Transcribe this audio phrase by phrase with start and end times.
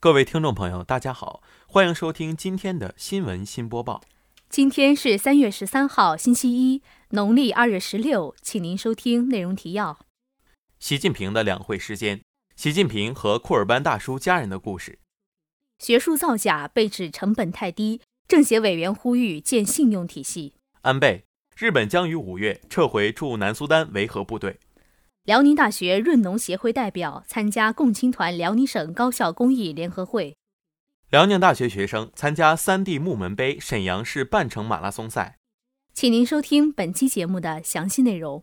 [0.00, 4.00] 各位听众朋友，大家好，欢迎收听今天的新闻新播报。
[4.48, 9.98] 今天是三月十三号，星期一，农历二月十六，请您收听内容提要：
[10.78, 12.20] 习近平的两会时间，
[12.54, 15.00] 习近平和库尔班大叔家人的故事。
[15.80, 20.54] 学术造假被指成本太低，政协委员呼吁建信用体系。
[20.82, 21.24] 安倍，
[21.56, 24.60] 日本将于五月撤回驻南苏丹维和部队。
[25.28, 30.34] 辽宁大学润农协会代表参加共青团辽宁省高校公益联合会。
[31.10, 35.36] 辽宁大学学生参加三 D 木门杯沈阳市半程马拉松赛。
[35.92, 38.42] 请您收听本期节目的详细内容。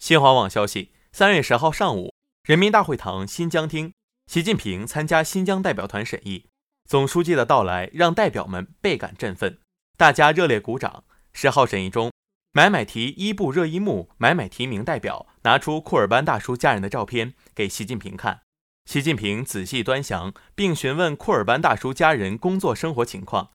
[0.00, 3.92] 新华网消息，三月十号上午，人民大会堂新疆厅，
[4.26, 6.46] 习近平参加新疆代表团审议。
[6.88, 9.60] 总书记的到来让代表们倍感振奋，
[9.96, 11.04] 大家热烈鼓掌。
[11.32, 12.10] 十号审议中。
[12.56, 18.40] 买买提伊布热依木买买提名代表拿出库尔班大叔家人的照片给习近平看，
[18.86, 23.50] 习近平仔细端详，并询问库尔班大叔家人工作生活情况，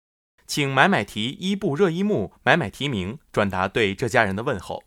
[0.46, 4.84] 请买买提伊布热依木买买提名转达对这家人的问候。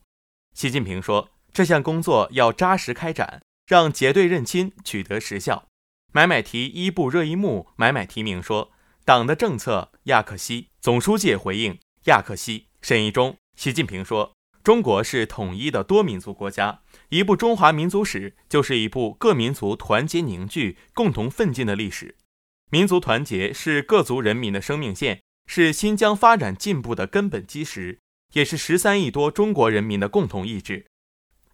[0.54, 5.66] 习近平说：“这项工作要扎实开展，让结对认亲取得实效。”
[6.14, 8.70] 买买提伊布热依木买买提名说
[9.04, 13.36] ：“党的政策亚克西。”总书记回应：“亚克西。”审议中。
[13.56, 22.16] 习近平说：“中国是统一的多民族国家，一部中华民族史就是一部各民族团结凝聚、共同奋进的历史。
[22.70, 28.00] 民族团结是各族人民的生命线，是新疆发展进步的根本基石，
[28.32, 30.86] 也是十三亿多中国人民的共同意志。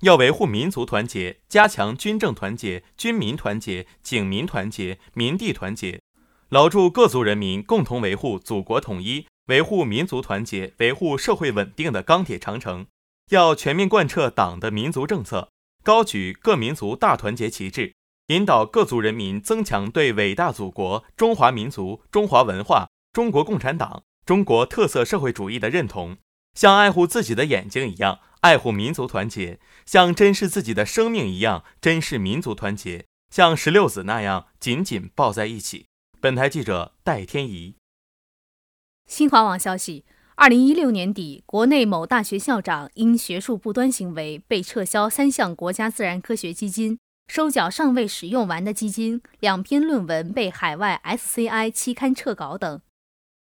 [0.00, 6.00] 要维护民族团结，加强军政团结、军民团结、警民团结、民地团结，
[6.48, 12.86] 牢住各族人民共同维护祖国统一。”维护民族团结、维护社会稳定的钢铁长城，
[13.30, 15.50] 要全面贯彻党的民族政策，
[15.82, 17.94] 高举各民族大团结旗帜，
[18.28, 26.18] 引导各族人民增强对伟大祖国、中华民族、中华文化、中国共产党、中国特色社会主义的认同，
[26.54, 35.86] 像爱护自己的眼睛一样爱护民族团结，像珍视自己的生命一样珍视民族团结，像石榴子那样紧紧抱在一起。
[36.20, 37.79] 本台记者戴天怡。
[39.10, 40.04] 新华网消息：
[40.36, 52.80] 二零一六年底，国内某大学校长因学术不端行为被撤销三项国家自然科学基金，收缴尚未使用完的基金，两篇论文被海外 SCI 期刊撤稿等。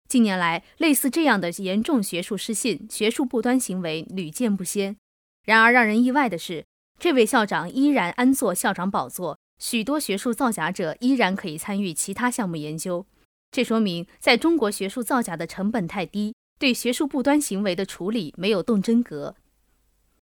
[0.08, 4.98] 近年来，类似这样的严重学术失信、学术不端行为屡见不鲜。
[5.46, 6.66] 然而，让人意外的是，
[6.98, 13.06] 这位校长依然安坐校长宝座，许多学术造假者依然可以参与其他项目研究。
[13.52, 19.36] 这说明，在中国学术造假的成本太低，对学术不端行为的处理没有动真格。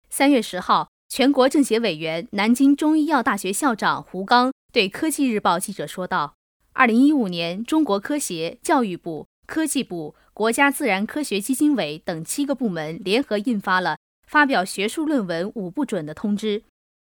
[0.10, 6.36] 三月十号，全国政协委员、南京中医药大学校长胡刚对科技日报记者说道
[6.74, 16.64] ：“二零一五年，中国科协、教育部、科技部、国家自然科学基金委等七个部门联合印发了发表学术论文五不准的通知。”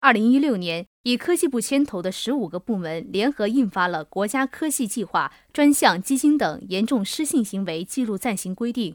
[0.01, 8.93] 二零一六年，以科技部牵头的十五个部门联合印发了《国家科技计划、专项基金等严重失信行为记录暂行规定》。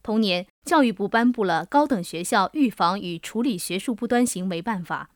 [0.00, 5.10] 同年，教育部颁布了《高等学校预防与处理学术不端行为办法》。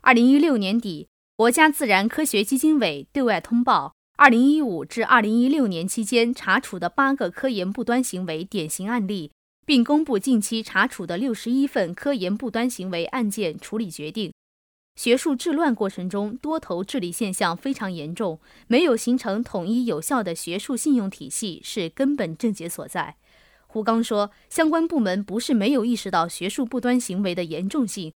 [0.00, 9.32] 二零一六年底，国家自然科学基金委对外通报二零一五至二零一六年期间查处的八个科研不端行为典型案例，
[9.66, 14.32] 并公布近期查处的六十一份科研不端行为案件处理决定。
[15.00, 23.16] 学术治乱过程中，多头治理现象非常严重，没有形成统一有效的学术信用体系是根本症结所在。
[23.66, 28.12] 胡刚说，相关部门不是没有意识到学术不端行为的严重性，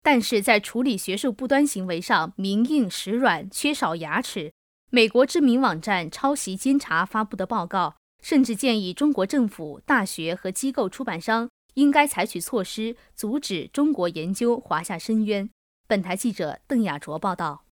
[0.00, 4.52] 但是在处理学术不端行为上明硬实软，缺少牙齿。
[4.90, 15.50] 美国知名网站抄袭监察发布的报告，甚至建议中国政府、大学和机构出版商应该采取措施，阻止中国研究滑下深渊。
[15.90, 17.64] 本台记者邓亚卓报道。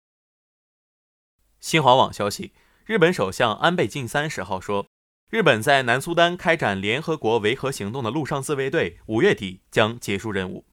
[1.59, 2.53] 新华网消息，
[2.87, 4.87] 日本首相安倍晋三十号说，
[5.31, 10.65] 日本在南苏丹开展联合国维和行动的陆上自卫队五月底将结束任务。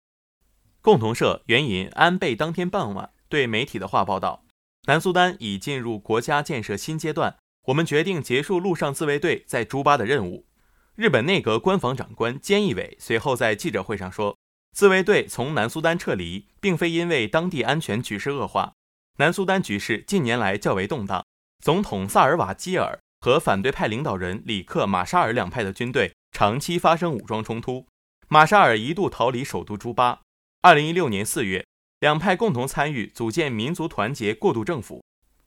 [0.81, 4.45] 共同社援引安倍当天傍晚对媒体的话报道，
[4.85, 10.45] 南苏丹已进入国家建设新阶段，我们决定结束陆上自卫队在朱巴的任务。
[10.94, 14.37] 日本内阁官房长官菅义伟随后在记者会上说。
[14.71, 18.73] 自卫队从南苏丹撤离，并非因为当地安全局势恶化。
[19.18, 21.25] 南苏丹局势近年来较为动荡，
[21.63, 27.85] 总统萨尔瓦基尔和反对派领导人里克马沙尔两派的军队长期发生武装冲突。
[28.29, 30.21] 马沙尔一度逃离首都朱巴。
[30.62, 31.65] 二零一六年四月，
[32.00, 35.03] 两派共同参与组建民族团结过渡政府。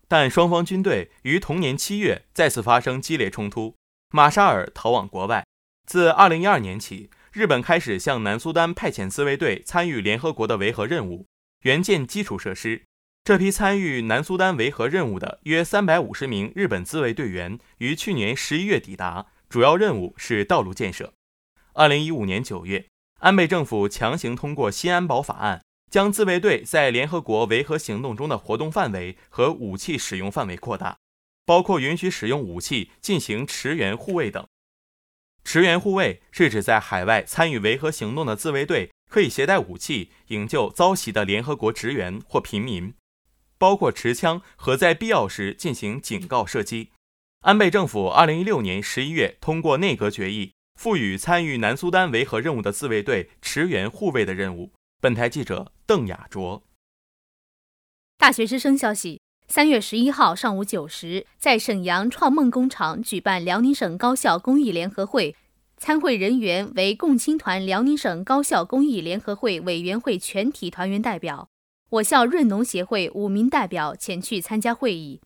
[0.06, 3.75] 但双方军队于同年七月再次发生激烈冲突，
[4.11, 5.47] 马沙尔逃往国外。
[5.87, 11.27] 自2012年起，日本开始向南苏丹派遣自卫队参与联合国的维和任务，
[11.63, 12.85] 援建基础设施。
[13.25, 21.13] 这批参与南苏丹维和任务的约350名日本自卫队员于去年11月抵达，主要任务是道路建设。
[21.73, 22.87] 2015年9月，
[23.19, 25.61] 安倍政府强行通过新安保法案。
[25.91, 30.97] 将自卫队在联合国维和行动中的活动范围和武器使用范围扩大，
[31.45, 34.45] 包括允许使用武器进行驰援护卫等。
[35.44, 42.94] 驰援护卫是指在海外参与维和行动的自卫队可以携带武器营救遭袭的联合国职员或平民，
[43.58, 46.91] 包括持枪和在必要时进行警告射击。
[47.43, 54.73] 安倍政府二零一六年十一月通过内阁决议，赋予参与南苏丹维和任务的自卫队驰援护卫的任务。
[55.00, 56.64] 本台记者邓雅卓。
[58.17, 65.37] 大学之声消息：三月十一号上午九时，在沈阳创梦工厂举办辽宁省高校公益联合会，
[65.76, 71.49] 参会人员为共青团辽宁省高校公益联合会委员会全体团员代表。
[71.91, 75.20] 我校润农协会五名代表前去参加会议。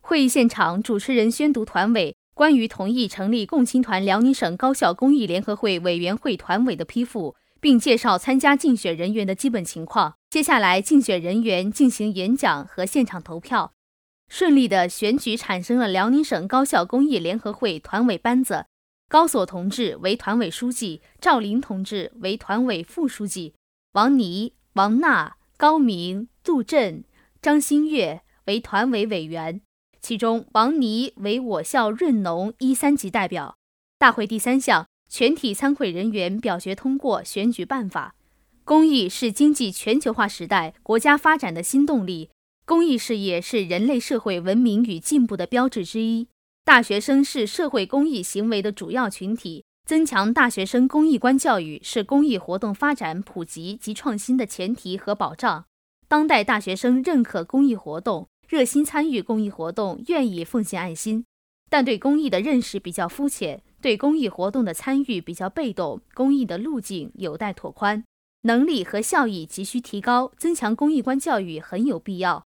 [0.00, 7.36] 会议现场，主持人宣读团委关于同意成立共青团辽宁省高校公益联合会委员会团委的批复。
[7.62, 10.16] 并介绍参加竞选人员的基本情况。
[10.28, 13.72] 接下来，竞选人员进行演讲和现场投票，
[14.28, 18.66] 顺利的选举产生了辽宁省高校公益联合会团委班子：
[19.08, 23.54] 高所同志为团委书记，赵林同志为团委副书记，
[23.92, 27.04] 王妮、王娜、高明、杜振、
[27.40, 29.60] 张新月为团委委员。
[30.00, 33.56] 其中，王妮为我校润农一三级代表。
[33.98, 34.88] 大会第三项。
[35.14, 38.14] 全体参会人员表决通过选举办法。
[38.64, 42.30] 公益是经济全球化时代国家发展的新动力，
[42.64, 46.28] 公益事业是人类社会文明与进步的标志之一。
[46.64, 55.66] 大学生是社会公益行为的主要群体，增强大学生公益观教育是公益活动发展普及及创新的前提和保障。
[56.08, 61.26] 当代大学生认可公益活动，热心参与公益活动，愿意奉献爱心，
[61.68, 63.62] 但对公益的认识比较肤浅。
[63.82, 68.04] 对公益活动的参与比较被动，公益的路径有待拓宽，
[68.42, 72.46] 能力和效益急需提高，增强公益观教育很有必要。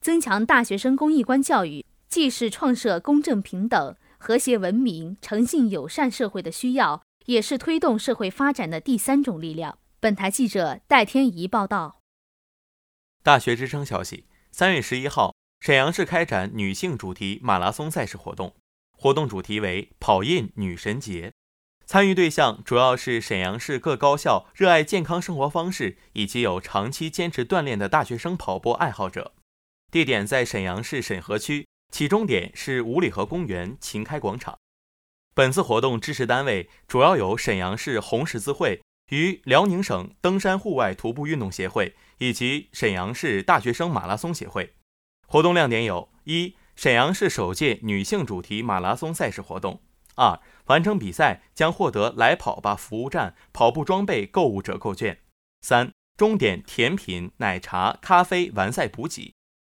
[0.00, 9.78] 增强大学生公益观教育，既是创设公正平等、和谐文明、诚信友善社会的需要，也是推动社会发展的第三种力量。
[9.98, 12.00] 本台记者戴天怡报道。
[13.22, 18.54] 大学之声消息：三月十一号，沈阳市开展女性主题马拉松赛事活动。
[19.00, 21.32] 活动主题为“跑印女神节”，
[21.86, 29.32] 参与对象主要是沈阳市各高校热爱健康生活方式以及有长期坚持锻炼的大学生跑步爱好者。
[29.90, 34.58] 地点在沈阳市沈河区，起终点是五里河公园秦开广场。
[35.32, 38.82] 本次活动支持单位主要有沈阳市红十字会
[39.12, 44.74] 与辽宁省登山户外徒步运动协会以及沈阳市大学生马拉松协会。
[45.26, 46.54] 活动亮点有：一。
[46.80, 49.82] 沈阳市首届女性主题马拉松赛事活动。
[50.14, 55.18] 二、完成比赛将获得来跑吧服务站跑步装备购物折扣券。
[55.60, 59.34] 三、终点甜品、奶茶、咖啡完赛补给。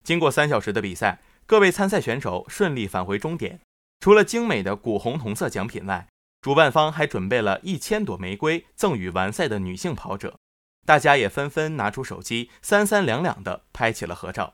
[0.04, 3.60] 经过三小时的比赛，各位参赛选手顺利返回终点。
[4.00, 6.06] 除了精美的古红铜色奖品外，
[6.42, 10.36] 主办方还准备了一千朵玫瑰赠予完赛的女性跑者。
[10.84, 14.52] 大家也纷纷拿出手机，三三两两的拍起了合照。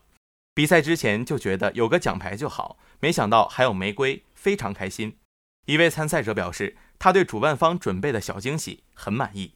[0.57, 5.15] 比赛之前就觉得有个奖牌就好，没想到还有玫瑰，非常开心。
[5.67, 9.53] 一位参赛者表示，他对主办方准备的小惊喜很满意。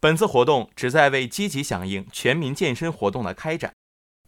[0.00, 3.74] 本次活动旨在为积极响应全民健身活动的开展，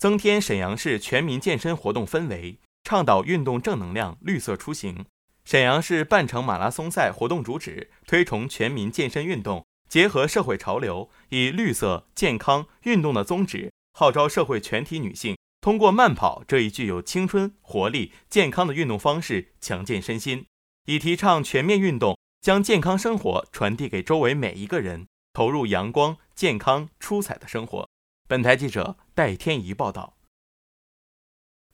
[0.00, 5.06] 增添沈阳市全民健身活动氛围，倡导运动正能量、绿色出行。
[5.44, 15.36] 沈阳市半程马拉松赛活动主旨推崇全民健身运动，结合社会潮流，以绿色、健康、运动的宗旨，号召社会全体女性。
[15.64, 20.44] 通过慢跑这一具有青春活力、健康的运动方式，强健身心，
[20.84, 27.88] 以提倡全面运动，将健康生活传递给周围每一个人，投入阳光、健康、出彩的生活。
[28.28, 30.18] 本台记者戴天怡报道。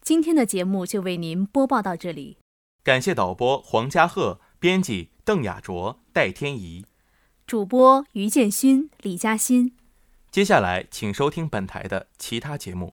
[0.00, 2.38] 今天的节目就为您播报到这里，
[2.84, 6.86] 感谢导播黄家鹤，编辑邓雅卓、戴天怡，
[7.44, 9.74] 主播于建勋、李嘉欣。
[10.30, 12.92] 接下来，请收听本台的其他节目。